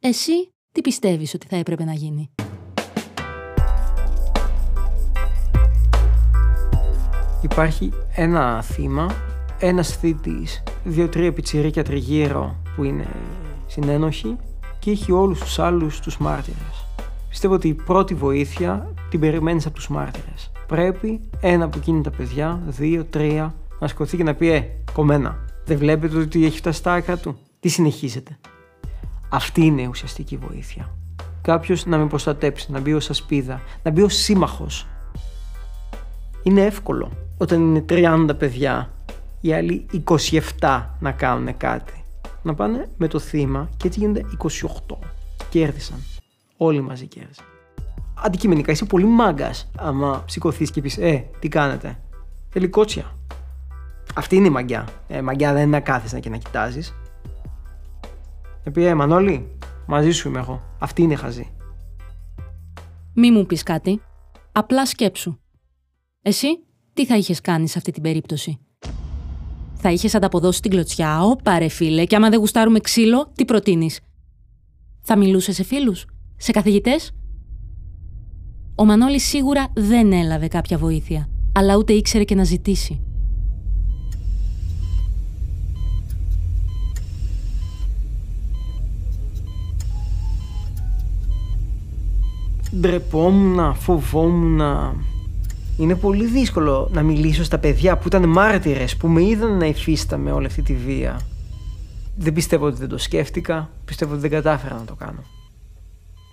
Εσύ 0.00 0.48
τι 0.72 0.80
πιστεύεις 0.80 1.34
ότι 1.34 1.46
θα 1.46 1.56
έπρεπε 1.56 1.84
να 1.84 1.92
γίνει; 1.92 2.30
Υπάρχει 7.44 7.92
ένα 8.14 8.62
θύμα, 8.62 9.14
ένας 9.58 9.96
θήτης, 9.96 10.62
δύο-τρία 10.84 11.32
πιτσιρίκια 11.32 11.84
τριγύρω 11.84 12.56
που 12.76 12.84
είναι 12.84 13.06
συνένοχοι 13.66 14.36
και 14.78 14.90
έχει 14.90 15.12
όλους 15.12 15.40
τους 15.40 15.58
άλλους 15.58 16.00
τους 16.00 16.18
μάρτυρες. 16.18 16.86
Πιστεύω 17.28 17.54
ότι 17.54 17.68
η 17.68 17.74
πρώτη 17.74 18.14
βοήθεια 18.14 18.94
την 19.10 19.20
περιμένεις 19.20 19.66
από 19.66 19.74
τους 19.74 19.88
μάρτυρες. 19.88 20.50
Πρέπει 20.66 21.20
ένα 21.40 21.64
από 21.64 21.78
εκείνη 21.78 22.02
τα 22.02 22.10
παιδιά, 22.10 22.62
δύο, 22.66 23.04
τρία, 23.04 23.54
να 23.78 23.88
σκοθεί 23.88 24.16
και 24.16 24.22
να 24.22 24.34
πει 24.34 24.48
«Ε, 24.50 24.68
κομμένα, 24.92 25.38
δεν 25.64 25.78
βλέπετε 25.78 26.18
ότι 26.18 26.44
έχει 26.44 26.58
φτάσει 26.58 26.78
στα 26.78 26.92
άκρα 26.92 27.16
του; 27.16 27.38
Τι 27.60 27.68
συνεχίζετε». 27.68 28.38
Αυτή 29.28 29.64
είναι 29.64 29.82
η 29.82 29.86
ουσιαστική 29.86 30.36
βοήθεια. 30.36 30.90
Κάποιος 31.42 31.86
να 31.86 31.98
με 31.98 32.06
προστατέψει, 32.06 32.72
να 32.72 32.80
μπει 32.80 32.94
ως 32.94 33.10
ασπίδα, 33.10 33.60
να 33.82 33.90
μπει 33.90 34.02
ως 34.02 34.14
σύμμαχος. 34.14 34.86
Είναι 36.42 36.60
εύκολο 36.60 37.10
όταν 37.36 37.60
είναι 37.60 37.84
30 37.88 38.30
παιδιά, 38.38 38.92
οι 39.40 39.52
άλλοι 39.52 39.86
27 40.60 40.82
να 40.98 41.12
κάνουν 41.12 41.56
κάτι. 41.56 42.04
Να 42.42 42.54
πάνε 42.54 42.88
με 42.96 43.08
το 43.08 43.18
θύμα 43.18 43.68
και 43.76 43.86
έτσι 43.86 43.98
γίνονται 43.98 44.24
28. 44.88 44.96
Κέρδισαν. 45.48 45.98
Όλοι 46.56 46.80
μαζί 46.80 47.06
κέρδισαν. 47.06 47.44
Αντικειμενικά 48.14 48.72
είσαι 48.72 48.84
πολύ 48.84 49.04
μάγκας 49.04 49.70
άμα 49.78 50.24
σηκωθείς 50.28 50.70
και 50.70 50.80
πεις: 50.80 50.98
Ε, 50.98 51.30
τι 51.38 51.48
κάνετε; 51.48 51.98
Θέλει 52.48 52.68
κότσια. 52.68 53.16
Αυτή 54.14 54.36
είναι 54.36 54.46
η 54.46 54.50
μαγιά. 54.50 54.88
Ε, 55.08 55.22
μαγιά 55.22 55.52
δεν 55.52 55.62
είναι 55.62 55.70
να 55.70 55.80
κάθεσαι 55.80 56.20
και 56.20 56.28
να 56.30 56.36
κοιτάζεις. 56.36 56.94
Να 58.64 58.72
πει: 58.72 58.84
Ε, 58.84 58.94
Μανώλη, 58.94 59.56
μαζί 59.86 60.10
σου 60.10 60.28
είμαι 60.28 60.38
εγώ. 60.38 60.62
Αυτή 60.78 61.02
είναι 61.02 61.14
χαζή. 61.14 61.52
Μη 63.14 63.30
μου 63.30 63.46
πεις 63.46 63.62
κάτι. 63.62 64.00
Απλά 64.52 64.86
σκέψου. 64.86 65.38
Εσύ 66.22 66.63
τι 66.94 67.06
θα 67.06 67.16
είχες 67.16 67.40
κάνει 67.40 67.68
σε 67.68 67.78
αυτή 67.78 67.90
την 67.90 68.02
περίπτωση; 68.02 68.58
Θα 69.74 69.92
είχες 69.92 70.14
ανταποδώσει 70.14 70.60
την 70.60 70.70
κλωτσιά, 70.70 71.22
όπα 71.22 71.58
ρε 71.58 71.68
φίλε, 71.68 72.04
και 72.04 72.16
άμα 72.16 72.28
δεν 72.28 72.38
γουστάρουμε 72.38 72.78
ξύλο, 72.78 73.32
τι 73.34 73.44
προτείνεις; 73.44 74.00
Θα 75.00 75.16
μιλούσε 75.16 75.52
σε 75.52 75.62
φίλους, 75.64 76.06
σε 76.36 76.52
καθηγητές; 76.52 77.10
Ο 78.74 78.84
Μανώλης 78.84 79.24
σίγουρα 79.24 79.66
δεν 79.74 80.12
έλαβε 80.12 80.48
κάποια 80.48 80.78
βοήθεια, 80.78 81.28
αλλά 81.52 81.76
ούτε 81.76 81.92
ήξερε 81.92 82.24
και 82.24 82.34
να 82.34 82.44
ζητήσει. 82.44 83.00
Ντρεπόμουν, 92.80 93.74
φοβόμουν. 93.74 94.60
Είναι 95.78 95.94
πολύ 95.94 96.24
δύσκολο 96.26 96.88
να 96.92 97.02
μιλήσω 97.02 97.44
στα 97.44 97.58
παιδιά 97.58 97.98
που 97.98 98.06
ήταν 98.06 98.28
μάρτυρες, 98.28 98.96
που 98.96 99.08
με 99.08 99.22
είδαν 99.22 99.56
να 99.56 99.66
υφίσταμαι 99.66 100.32
όλη 100.32 100.46
αυτή 100.46 100.62
τη 100.62 100.74
βία. 100.74 101.20
Δεν 102.16 102.32
πιστεύω 102.32 102.66
ότι 102.66 102.76
δεν 102.76 102.88
το 102.88 102.98
σκέφτηκα, 102.98 103.70
πιστεύω 103.84 104.12
ότι 104.12 104.20
δεν 104.20 104.30
κατάφερα 104.30 104.74
να 104.74 104.84
το 104.84 104.94
κάνω. 104.94 105.22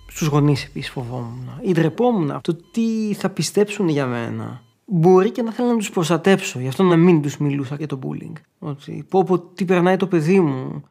Στους 0.08 0.26
γονείς 0.26 0.64
επίσης 0.64 0.90
φοβόμουν 0.90 1.50
ή 1.62 1.72
ντρεπόμουν 1.72 2.40
το 2.40 2.54
τι 2.54 3.14
θα 3.14 3.30
πιστέψουν 3.30 3.88
για 3.88 4.06
μένα. 4.06 4.62
Μπορεί 4.84 5.30
και 5.30 5.42
να 5.42 5.52
θέλω 5.52 5.68
να 5.68 5.76
τους 5.76 5.90
προστατέψω, 5.90 6.60
γι' 6.60 6.68
αυτό 6.68 6.82
να 6.82 6.96
μην 6.96 7.22
τους 7.22 7.36
μιλούσα 7.36 7.74
για 7.74 7.86
το 7.86 7.98
bullying. 8.02 8.40
Ότι 8.58 9.04
πω 9.08 9.24
πω 9.24 9.38
τι 9.38 9.64
περνάει 9.64 9.96
το 9.96 10.06
παιδί 10.06 10.40
μου. 10.40 10.82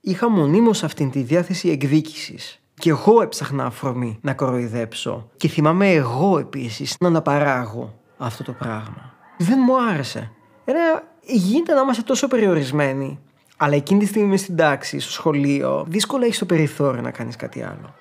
Είχα 0.00 0.30
μονίμως 0.30 0.82
αυτήν 0.82 1.10
τη 1.10 1.22
διάθεση 1.22 1.68
εκδίκησης 1.68 2.63
και 2.74 2.90
εγώ 2.90 3.22
έψαχνα 3.22 3.64
αφορμή 3.64 4.18
να 4.22 4.34
κοροϊδέψω. 4.34 5.30
Και 5.36 5.48
θυμάμαι 5.48 5.92
εγώ 5.92 6.38
επίσης 6.38 6.96
να 7.00 7.08
αναπαράγω 7.08 7.94
αυτό 8.18 8.44
το 8.44 8.52
πράγμα. 8.52 9.14
Δεν 9.38 9.58
μου 9.66 9.82
άρεσε. 9.90 10.30
Ένα, 10.64 11.02
γίνεται 11.20 11.74
να 11.74 11.80
είμαστε 11.80 12.02
τόσο 12.02 12.28
περιορισμένοι. 12.28 13.18
Αλλά 13.56 13.74
εκείνη 13.74 14.00
τη 14.00 14.06
στιγμή 14.06 14.36
στην 14.36 14.56
τάξη, 14.56 14.98
στο 14.98 15.10
σχολείο, 15.10 15.84
δύσκολα 15.88 16.24
έχεις 16.24 16.38
το 16.38 16.44
περιθώριο 16.44 17.02
να 17.02 17.10
κάνεις 17.10 17.36
κάτι 17.36 17.62
άλλο. 17.62 17.94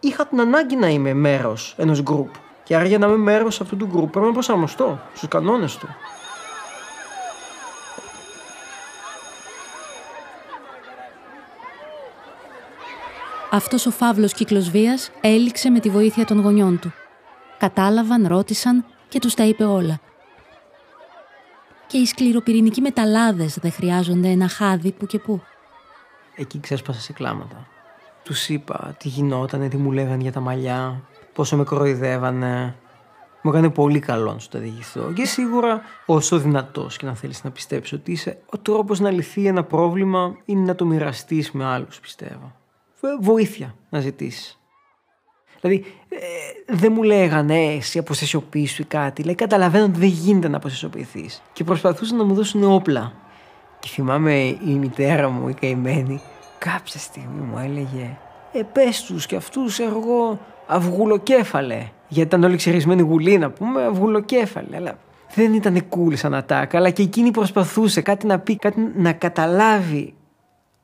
Είχα 0.00 0.26
την 0.26 0.40
ανάγκη 0.40 0.76
να 0.76 0.88
είμαι 0.88 1.14
μέρος 1.14 1.74
ενός 1.78 2.02
γκρουπ. 2.02 2.28
Και 2.62 2.76
άρα 2.76 2.84
για 2.84 2.98
να 2.98 3.06
είμαι 3.06 3.16
μέρος 3.16 3.60
αυτού 3.60 3.76
του 3.76 3.86
γκρουπ 3.86 4.10
πρέπει 4.10 4.26
να 4.26 4.32
προσαρμοστώ 4.32 5.00
στους 5.14 5.28
κανόνες 5.28 5.76
του. 5.76 5.88
Αυτός 13.54 13.86
ο 13.86 13.90
φαύλος 13.90 14.32
κύκλος 14.32 14.70
βίας 14.70 15.10
έληξε 15.20 15.70
με 15.70 15.80
τη 15.80 15.90
βοήθεια 15.90 16.24
των 16.24 16.40
γονιών 16.40 16.78
του. 16.78 16.92
Κατάλαβαν, 17.58 18.26
ρώτησαν 18.26 18.84
και 19.08 19.18
τους 19.18 19.34
τα 19.34 19.44
είπε 19.44 19.64
όλα. 19.64 20.00
Και 21.86 21.98
οι 21.98 22.06
σκληροπυρηνικοί 22.06 22.80
μεταλλάδες 22.80 23.58
δεν 23.58 23.72
χρειάζονται 23.72 24.28
ένα 24.28 24.48
χάδι 24.48 24.92
που 24.92 25.06
και 25.06 25.18
που. 25.18 25.42
Εκεί 26.34 26.60
ξέσπασα 26.60 27.00
σε 27.00 27.12
κλάματα. 27.12 27.66
Τους 28.22 28.48
είπα 28.48 28.94
τι 28.98 29.08
γινότανε, 29.08 29.68
τι 29.68 29.76
μου 29.76 29.92
λέγανε 29.92 30.22
για 30.22 30.32
τα 30.32 30.40
μαλλιά, 30.40 31.02
πόσο 31.32 31.56
με 31.56 31.64
κοροϊδεύανε. 31.64 32.76
Μου 33.42 33.50
έκανε 33.50 33.70
πολύ 33.70 33.98
καλό 33.98 34.32
να 34.32 34.38
σου 34.38 34.48
το 34.48 34.58
διηγηθώ. 34.58 35.12
Και 35.12 35.24
σίγουρα, 35.24 35.82
όσο 36.06 36.38
δυνατός 36.38 36.96
και 36.96 37.06
να 37.06 37.14
θέλεις 37.14 37.44
να 37.44 37.50
πιστέψεις 37.50 37.98
ότι 37.98 38.12
είσαι, 38.12 38.38
ο 38.46 38.58
τρόπος 38.58 39.00
να 39.00 39.10
λυθεί 39.10 39.46
ένα 39.46 39.64
πρόβλημα 39.64 40.36
είναι 40.44 40.64
να 40.64 40.74
το 40.74 40.84
μοιραστείς 40.84 41.50
με 41.50 41.64
άλλους, 41.64 42.00
πιστεύω 42.00 42.62
βοήθεια 43.20 43.74
να 43.90 44.00
ζητήσεις. 44.00 44.58
Δηλαδή, 45.60 45.84
ε, 46.08 46.16
δεν 46.74 46.92
μου 46.92 47.02
λέγανε 47.02 47.56
ε, 47.56 47.76
εσύ 47.76 47.98
αποστασιοποιήσου 47.98 48.82
ή 48.82 48.84
κάτι. 48.84 49.22
Λέει, 49.22 49.34
καταλαβαίνω 49.34 49.84
ότι 49.84 49.98
δεν 49.98 50.08
γίνεται 50.08 50.48
να 50.48 50.56
αποστασιοποιηθείς. 50.56 51.42
Και 51.52 51.64
προσπαθούσαν 51.64 52.16
να 52.16 52.24
μου 52.24 52.34
δώσουν 52.34 52.64
όπλα. 52.64 53.12
Και 53.80 53.88
θυμάμαι 53.88 54.34
η 54.42 54.78
μητέρα 54.80 55.28
μου, 55.28 55.48
η 55.48 55.54
καημένη, 55.54 56.20
κάποια 56.58 57.00
στιγμή 57.00 57.40
μου 57.40 57.58
έλεγε 57.58 58.16
Ε, 58.52 58.62
πες 58.72 59.02
τους 59.02 59.26
και 59.26 59.36
αυτούς 59.36 59.78
εγώ 59.78 60.38
αυγουλοκέφαλε. 60.66 61.88
Γιατί 62.08 62.28
ήταν 62.28 62.44
όλοι 62.44 62.56
ξερισμένοι 62.56 63.02
γουλή 63.02 63.38
να 63.38 63.50
πούμε, 63.50 63.84
αυγουλοκέφαλε. 63.84 64.76
Αλλά 64.76 64.98
δεν 65.34 65.54
ήταν 65.54 65.86
cool 65.88 66.16
σαν 66.16 66.34
ατάκα, 66.34 66.78
αλλά 66.78 66.90
και 66.90 67.02
εκείνη 67.02 67.30
προσπαθούσε 67.30 68.00
κάτι 68.00 68.26
να 68.26 68.38
πει, 68.38 68.56
κάτι 68.56 68.92
να 68.96 69.12
καταλάβει. 69.12 70.14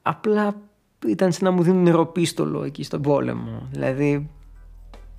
Απλά 0.03 0.55
ήταν 1.07 1.33
σαν 1.33 1.45
να 1.45 1.50
μου 1.50 1.62
δίνουν 1.62 1.83
νεροπίστολο 1.83 2.64
εκεί 2.64 2.83
στον 2.83 3.02
πόλεμο. 3.02 3.69
Δηλαδή, 3.71 4.30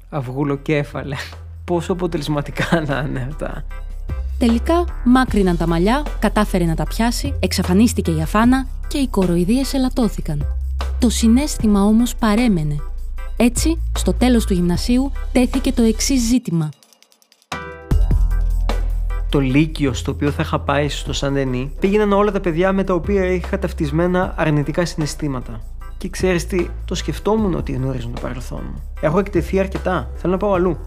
αυγουλοκέφαλε. 0.10 1.16
Πόσο 1.66 1.92
αποτελεσματικά 1.92 2.82
να 2.88 3.06
είναι 3.08 3.28
αυτά. 3.30 3.66
Τελικά 4.38 4.86
μάκρυναν 5.04 5.58
τα 5.58 5.68
μαλλιά, 5.68 6.04
κατάφερε 6.20 6.66
να 6.66 6.76
τα 6.76 6.84
πιάσει, 6.84 7.34
εξαφανίστηκε 7.40 8.12
η 8.12 8.22
αφάνα 8.22 8.68
και 8.88 8.98
οι 8.98 9.08
κοροϊδίες 9.08 9.74
ελαττώθηκαν. 9.74 10.46
Το 11.00 11.10
συνέστημα 11.10 11.84
όμως 11.84 12.16
παρέμενε. 12.16 12.76
Έτσι, 13.38 13.82
στο 13.98 14.14
τέλος 14.14 14.46
του 14.46 14.54
γυμνασίου 14.54 15.12
τέθηκε 15.32 15.72
το 15.72 15.82
εξής 15.82 16.22
ζήτημα. 16.22 16.70
Το 19.30 19.40
λύκειο 19.40 19.94
στο 19.94 20.12
οποίο 20.12 20.32
θα 20.32 20.42
είχα 20.42 20.60
πάει 20.60 20.90
στο 20.90 21.14
Σαντενί 21.14 21.72
πήγαιναν 21.80 22.12
όλα 22.12 22.32
τα 22.32 22.40
παιδιά 22.40 22.74
με 22.74 22.84
τα 22.84 22.94
οποία 22.94 23.26
είχα 23.26 23.60
ταυτισμένα 23.60 24.34
αρνητικά 24.38 24.86
συναισθήματα. 24.86 25.62
Και 26.02 26.10
ξέρεις 26.10 26.48
τι, 26.48 26.70
το 26.86 26.96
σκεφτόμουν 26.96 27.54
ότι 27.54 27.72
γνωρίζουν 27.72 28.14
το 28.14 28.22
παρελθόν 28.22 28.64
μου. 28.64 28.84
Έχω 29.02 29.20
εκτεθεί 29.20 29.60
αρκετά. 29.60 30.10
Θέλω 30.16 30.34
να 30.34 30.40
πάω 30.40 30.54
αλλού. 30.54 30.78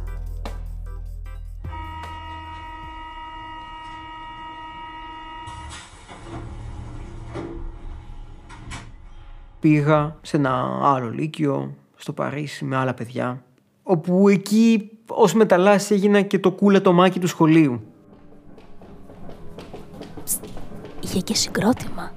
Πήγα 9.61 10.16
σε 10.23 10.37
ένα 10.37 10.80
άλλο 10.83 11.11
λύκειο, 11.11 11.75
στο 11.97 12.12
Παρίσι, 12.12 12.64
με 12.64 12.76
άλλα 12.76 12.94
παιδιά, 12.94 13.42
όπου 13.83 14.28
εκεί 14.28 14.90
ως 15.06 15.35
μεταλλάσσι 15.35 15.94
έγινα 15.94 16.21
και 16.23 16.38
το 16.38 16.50
κούλα 16.52 16.80
το 16.80 16.92
μάκι 16.92 17.21
του 17.21 17.28
σχολείου. 17.28 17.80
Είχε 21.00 21.21
και 21.21 21.35
συγκρότημα. 21.35 22.12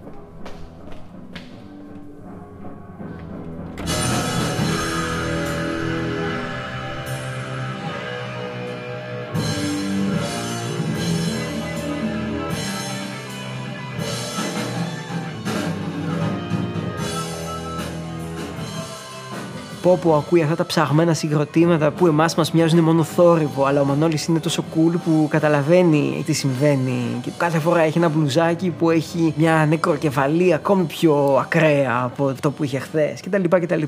Πω 19.88 19.98
που 20.02 20.14
ακούει 20.14 20.42
αυτά 20.42 20.56
τα 20.56 20.66
ψαγμένα 20.66 21.14
συγκροτήματα 21.14 21.92
που 21.92 22.08
εμάς 22.08 22.36
μας 22.36 22.52
μοιάζουν 22.52 22.80
μόνο 22.80 23.04
θόρυβο 23.04 23.66
αλλά 23.66 23.82
ο 23.82 23.86
Μανώλης 23.86 24.26
είναι 24.26 24.40
τόσο 24.40 24.64
cool 24.76 24.94
που 25.06 25.28
καταλαβαίνει 25.30 26.24
τι 26.26 26.34
συμβαίνει 26.34 27.20
και 27.22 27.32
κάθε 27.38 27.60
φορά 27.60 27.82
έχει 27.82 27.98
ένα 27.98 28.10
μπλουζάκι 28.10 28.70
που 28.70 28.90
έχει 28.90 29.34
μια 29.38 29.66
νεκροκεφαλή 29.70 30.54
ακόμη 30.54 30.84
πιο 30.84 31.38
ακραία 31.40 32.02
από 32.04 32.34
το 32.42 32.52
που 32.52 32.64
είχε 32.64 32.80
χθες 32.80 33.22
κτλ. 33.22 33.44
κτλ. 33.50 33.84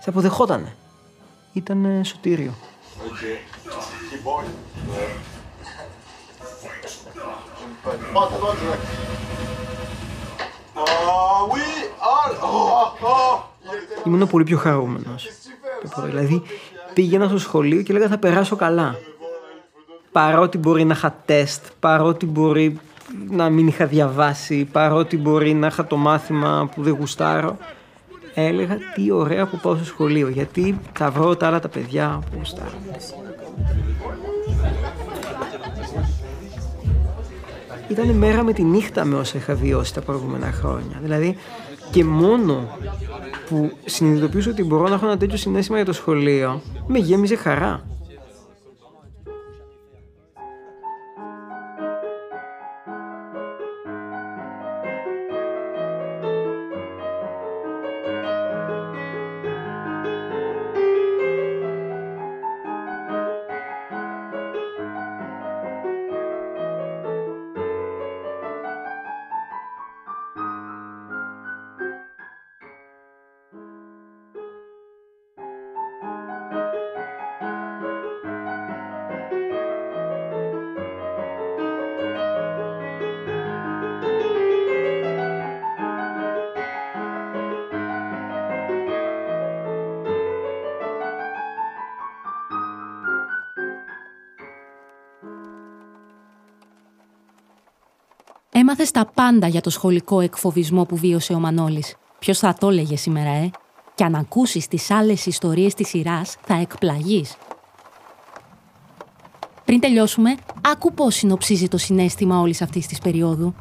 Σε 0.00 0.08
αποδεχότανε. 0.08 0.76
Ήταν 1.52 2.00
σωτήριο. 2.04 2.52
Ήμουν 14.06 14.28
πολύ 14.28 14.44
πιο 14.44 14.56
χαρούμενος. 14.56 15.28
Δηλαδή 16.04 16.42
πήγαινα 16.94 17.28
στο 17.28 17.38
σχολείο 17.38 17.82
και 17.82 17.92
λέγα 17.92 18.08
θα 18.08 18.18
περάσω 18.18 18.56
καλά. 18.56 18.94
Παρότι 20.12 20.58
μπορεί 20.58 20.84
να 20.84 20.94
είχα 20.94 21.22
τεστ, 21.24 21.64
παρότι 21.80 22.26
μπορεί 22.26 22.80
να 23.30 23.48
μην 23.48 23.66
είχα 23.66 23.86
διαβάσει, 23.86 24.64
παρότι 24.64 25.16
μπορεί 25.16 25.54
να 25.54 25.66
είχα 25.66 25.86
το 25.86 25.96
μάθημα 25.96 26.68
που 26.74 26.82
δεν 26.82 26.92
γουστάρω, 26.92 27.56
έλεγα 28.34 28.78
τι 28.94 29.10
ωραία 29.10 29.46
που 29.46 29.58
πάω 29.62 29.74
στο 29.74 29.84
σχολείο, 29.84 30.28
γιατί 30.28 30.80
θα 30.92 31.10
βρω 31.10 31.36
τα 31.36 31.46
άλλα 31.46 31.58
τα 31.58 31.68
παιδιά 31.68 32.22
που 32.30 32.36
γουστάρω. 32.38 32.76
Ήταν 37.88 38.08
μέρα 38.10 38.42
με 38.42 38.52
τη 38.52 38.62
νύχτα 38.62 39.04
με 39.04 39.16
όσα 39.16 39.38
είχα 39.38 39.54
βιώσει 39.54 39.94
τα 39.94 40.00
προηγούμενα 40.00 40.52
χρόνια. 40.52 40.98
Δηλαδή 41.02 41.36
και 41.90 42.04
μόνο 42.04 42.78
που 43.48 43.72
συνειδητοποιήσω 43.84 44.50
ότι 44.50 44.64
μπορώ 44.64 44.88
να 44.88 44.94
έχω 44.94 45.06
ένα 45.06 45.16
τέτοιο 45.16 45.36
συνέστημα 45.36 45.76
για 45.76 45.86
το 45.86 45.92
σχολείο, 45.92 46.60
με 46.86 46.98
γέμιζε 46.98 47.36
χαρά. 47.36 47.95
Έμαθες 98.68 98.90
τα 98.90 99.10
πάντα 99.14 99.46
για 99.46 99.60
το 99.60 99.70
σχολικό 99.70 100.20
εκφοβισμό 100.20 100.84
που 100.84 100.96
βίωσε 100.96 101.32
ο 101.32 101.38
Μανώλης. 101.38 101.96
Ποιος 102.18 102.38
θα 102.38 102.56
το 102.60 102.68
έλεγε 102.68 102.96
σήμερα, 102.96 103.30
ε; 103.30 103.50
Και 103.94 104.04
αν 104.04 104.14
ακούσεις 104.14 104.68
τις 104.68 104.90
άλλες 104.90 105.26
ιστορίες 105.26 105.74
της 105.74 105.88
σειράς, 105.88 106.36
θα 106.40 106.54
εκπλαγείς. 106.54 107.36
Πριν 109.64 109.80
τελειώσουμε, 109.80 110.34
άκου 110.60 110.92
πώς 110.92 111.14
συνοψίζει 111.14 111.68
το 111.68 111.78
συνέστημα 111.78 112.40
όλης 112.40 112.62
αυτής 112.62 112.86
της 112.86 112.98
περίοδου. 112.98 113.54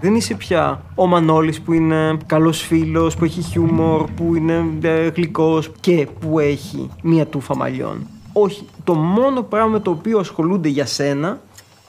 Δεν 0.00 0.14
είσαι 0.14 0.34
πια 0.34 0.82
ο 0.94 1.06
Μανώλης 1.06 1.60
που 1.60 1.72
είναι 1.72 2.16
καλός 2.26 2.60
φίλος, 2.60 3.16
που 3.16 3.24
έχει 3.24 3.42
χιούμορ, 3.42 4.10
που 4.10 4.34
είναι 4.34 4.64
ε, 4.82 5.08
γλυκός 5.08 5.70
και 5.80 6.08
που 6.20 6.38
έχει 6.38 6.90
μία 7.02 7.26
τούφα 7.26 7.56
μαλλιών. 7.56 8.06
Όχι, 8.32 8.66
το 8.84 8.94
μόνο 8.94 9.42
πράγμα 9.42 9.68
με 9.68 9.80
το 9.80 9.90
οποίο 9.90 10.18
ασχολούνται 10.18 10.68
για 10.68 10.86
σένα 10.86 11.40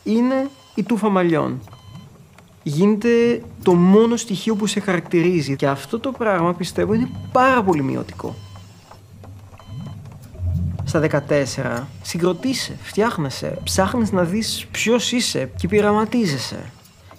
είναι 0.03 0.49
η 0.75 0.83
τούφα 0.83 1.09
μαλλιών 1.09 1.59
γίνεται 2.63 3.41
το 3.63 3.73
μόνο 3.73 4.15
στοιχείο 4.15 4.55
που 4.55 4.67
σε 4.67 4.79
χαρακτηρίζει. 4.79 5.55
Και 5.55 5.67
αυτό 5.67 5.99
το 5.99 6.11
πράγμα 6.11 6.53
πιστεύω 6.53 6.93
είναι 6.93 7.09
πάρα 7.31 7.63
πολύ 7.63 7.83
μειωτικό. 7.83 8.35
Στα 10.83 11.23
14 11.29 11.83
συγκροτήσε, 12.01 12.77
φτιάχνεσαι, 12.81 13.57
ψάχνεις 13.63 14.11
να 14.11 14.23
δεις 14.23 14.67
ποιος 14.71 15.11
είσαι 15.11 15.51
και 15.55 15.67
πειραματίζεσαι. 15.67 16.71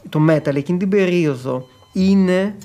Το 0.08 0.20
metal 0.28 0.54
εκείνη 0.54 0.78
την 0.78 0.88
περίοδο 0.88 1.66
είναι 1.92 2.56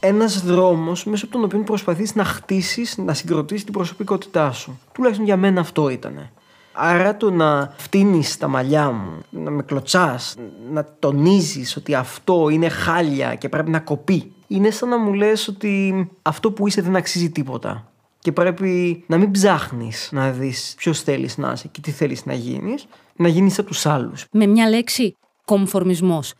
ένας 0.00 0.42
δρόμος 0.42 1.04
μέσω 1.04 1.24
από 1.24 1.34
τον 1.34 1.44
οποίο 1.44 1.58
προσπαθείς 1.58 2.14
να 2.14 2.24
χτίσεις, 2.24 2.96
να 2.96 3.14
συγκροτήσεις 3.14 3.64
την 3.64 3.72
προσωπικότητά 3.72 4.52
σου. 4.52 4.78
Τουλάχιστον 4.92 5.26
για 5.26 5.36
μένα 5.36 5.60
αυτό 5.60 5.88
ήτανε. 5.88 6.32
Άρα 6.80 7.16
το 7.16 7.30
να 7.30 7.74
φτύνεις 7.76 8.36
τα 8.36 8.48
μαλλιά 8.48 8.90
μου, 8.90 9.22
να 9.30 9.50
με 9.50 9.62
κλωτσάς, 9.62 10.34
να 10.70 10.84
τονίζεις 10.98 11.76
ότι 11.76 11.94
αυτό 11.94 12.48
είναι 12.48 12.68
χάλια 12.68 13.34
και 13.34 13.48
πρέπει 13.48 13.70
να 13.70 13.80
κοπεί. 13.80 14.32
Είναι 14.46 14.70
σαν 14.70 14.88
να 14.88 14.98
μου 14.98 15.12
λες 15.12 15.48
ότι 15.48 16.08
αυτό 16.22 16.52
που 16.52 16.66
είσαι 16.66 16.82
δεν 16.82 16.96
αξίζει 16.96 17.30
τίποτα. 17.30 17.90
Και 18.18 18.32
πρέπει 18.32 19.04
να 19.06 19.16
μην 19.18 19.30
ψάχνεις 19.30 20.08
να 20.12 20.30
δεις 20.30 20.74
ποιος 20.76 21.02
θέλεις 21.02 21.36
να 21.38 21.52
είσαι 21.52 21.68
και 21.68 21.80
τι 21.80 21.90
θέλεις 21.90 22.26
να 22.26 22.34
γίνεις, 22.34 22.86
να 23.16 23.28
γίνεις 23.28 23.58
από 23.58 23.68
τους 23.68 23.86
άλλους. 23.86 24.24
Με 24.32 24.46
μια 24.46 24.68
λέξη, 24.68 25.16
κομφορμισμός. 25.44 26.34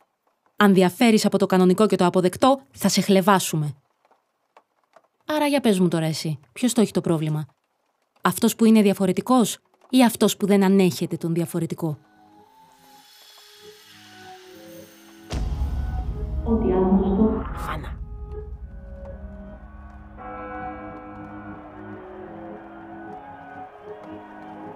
Αν 0.57 0.75
διαφέρεις 0.75 1.25
από 1.25 1.39
το 1.39 1.47
κανονικό 1.47 1.87
και 1.87 1.97
το 1.97 2.07
αποδεκτό, 2.07 2.61
θα 2.71 2.89
σε 2.89 3.01
χλεβάσουμε. 3.01 3.75
Άρα 5.27 5.47
για 5.47 5.61
πες 5.61 5.79
μου 5.79 5.89
τώρα 5.89 6.07
εσύ, 6.07 6.39
ποιος 6.53 6.73
το 6.73 6.81
έχει 6.81 6.93
το 6.93 7.01
πρόβλημα; 7.01 7.47
Αυτός 8.21 8.57
που 8.57 8.65
είναι 8.65 8.83
διαφορετικός; 8.83 9.59
Ή 9.91 10.05
αυτός 10.05 10.37
που 10.37 10.47
δεν 10.47 10.65
ανέχεται 10.65 11.17
τον 11.17 11.35
διαφορετικό; 11.35 11.99
Ό,τι 16.45 16.73
άγνωστο. 16.73 17.43
Φάνα. 17.57 17.97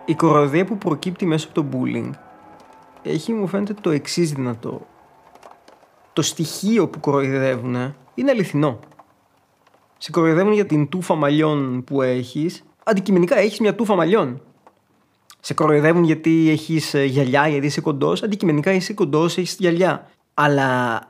Η 0.04 0.14
κοροδία 0.14 0.64
που 0.64 0.78
προκύπτει 0.78 1.26
μέσα 1.26 1.48
από 1.48 1.62
το 1.62 1.66
bullying 1.72 2.10
έχει 3.02 3.32
μου 3.32 3.46
φαίνεται 3.46 3.74
το 3.80 3.90
εξής 3.90 4.32
δυνατό. 4.32 4.86
Το 6.12 6.22
στοιχείο 6.22 6.88
που 6.88 7.00
κοροϊδεύουν 7.00 7.94
είναι 8.14 8.30
αληθινό. 8.30 8.78
Σε 9.98 10.10
κοροϊδεύουν 10.10 10.52
για 10.52 10.66
την 10.66 10.88
τούφα 10.88 11.14
μαλλιών 11.14 11.84
που 11.84 12.02
έχεις. 12.02 12.64
Αντικειμενικά 12.84 13.36
έχεις 13.36 13.60
μια 13.60 13.74
τούφα 13.74 13.94
μαλλιών 13.94 14.42
σε 15.44 15.54
κοροϊδεύουν 15.54 16.04
γιατί 16.04 16.48
έχεις 16.50 16.94
ε, 16.94 17.04
γυαλιά, 17.04 17.48
γιατί 17.48 17.66
είσαι 17.66 17.80
κοντός. 17.80 18.22
Αντικειμενικά 18.22 18.72
είσαι 18.72 18.92
κοντός, 18.92 19.38
έχεις 19.38 19.56
γυαλιά. 19.58 20.10
Αλλά 20.34 21.00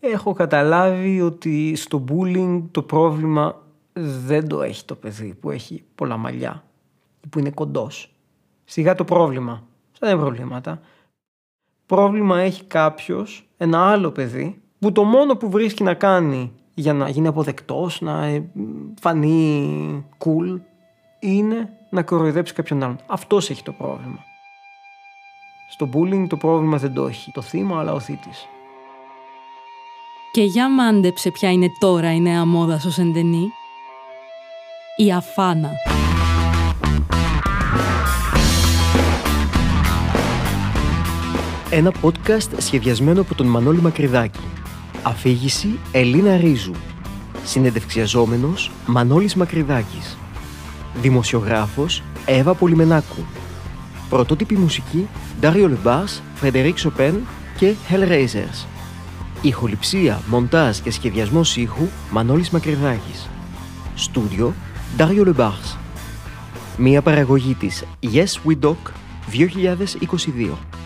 έχω 0.00 0.32
καταλάβει 0.32 1.20
ότι 1.20 1.76
στο 1.76 2.04
bullying 2.08 2.62
το 2.70 2.82
πρόβλημα 2.82 3.62
δεν 4.26 4.48
το 4.48 4.62
έχει 4.62 4.84
το 4.84 4.94
παιδί 4.94 5.34
που 5.34 5.50
έχει 5.50 5.84
πολλά 5.94 6.16
μαλλιά 6.16 6.64
που 7.30 7.38
είναι 7.38 7.50
κοντός. 7.50 8.14
Σιγά 8.64 8.94
το 8.94 9.04
πρόβλημα. 9.04 9.62
δεν 9.98 10.10
είναι 10.10 10.20
προβλήματα. 10.20 10.80
Πρόβλημα 11.86 12.40
έχει 12.40 12.64
κάποιος, 12.64 13.48
ένα 13.56 13.90
άλλο 13.90 14.10
παιδί, 14.10 14.60
που 14.78 14.92
το 14.92 15.04
μόνο 15.04 15.36
που 15.36 15.50
βρίσκει 15.50 15.82
να 15.82 15.94
κάνει 15.94 16.52
για 16.74 16.92
να 16.92 17.08
γίνει 17.08 17.26
αποδεκτός, 17.26 18.00
να 18.00 18.24
ε, 18.24 18.50
φανεί 19.00 20.06
cool, 20.18 20.60
είναι 21.22 21.72
να 21.88 22.02
κοροϊδέψει 22.02 22.54
κάποιον 22.54 22.82
άλλον. 22.82 22.98
Αυτός 23.06 23.50
έχει 23.50 23.62
το 23.62 23.72
πρόβλημα. 23.72 24.24
Στο 25.70 25.88
bullying 25.92 26.26
το 26.28 26.36
πρόβλημα 26.36 26.78
δεν 26.78 26.94
το 26.94 27.06
έχει 27.06 27.30
το 27.30 27.42
θύμα, 27.42 27.78
αλλά 27.78 27.92
ο 27.92 28.00
θήτης. 28.00 28.48
Και 30.32 30.42
για 30.42 30.70
μάντεψε 30.70 31.30
ποια 31.30 31.50
είναι 31.52 31.72
τώρα 31.78 32.12
η 32.14 32.20
νέα 32.20 32.44
μόδα 32.44 32.78
στο 32.78 32.90
Σεντενή. 32.90 33.52
Η 34.96 35.12
αφάνα. 35.12 35.70
Ένα 41.70 41.92
podcast 42.02 42.58
σχεδιασμένο 42.58 43.20
από 43.20 43.34
τον 43.34 43.46
Μανώλη 43.46 43.80
Μακρυδάκη. 43.80 44.40
Αφήγηση 45.02 45.78
Ελίνα 45.92 46.36
Ρίζου. 46.36 46.74
Συνεντευξιαζόμενος 47.44 48.70
Μανώλης 48.86 49.34
Μακρυδάκης. 49.34 50.16
Δημοσιογράφος 51.00 52.02
Εύα 52.26 52.54
Πολυμενάκου. 52.54 53.24
Πρωτότυπη 54.08 54.54
μουσική 54.54 55.08
Dario 55.40 55.68
Lebas, 55.68 56.20
Φρεντερίκ 56.34 56.78
Σοπέν 56.78 57.20
και 57.56 57.74
Hellraisers. 57.90 58.66
Ηχοληψία, 59.42 60.20
μοντάζ 60.26 60.78
και 60.78 60.90
σχεδιασμός 60.90 61.56
ήχου 61.56 61.88
Μανώλης 62.10 62.50
Μακρυδάκης. 62.50 63.28
Στούντιο 63.94 64.54
Dario 64.98 65.34
Le 65.36 65.50
Μία 66.76 67.02
παραγωγή 67.02 67.54
της 67.54 67.84
Yes 68.00 68.50
We 68.50 68.58
Doc 68.60 68.76
2022. 69.30 70.81